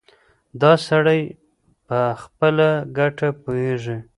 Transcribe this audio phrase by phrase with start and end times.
[0.61, 1.21] دا سړی
[1.87, 3.97] په خپله ګټه پوهېږي.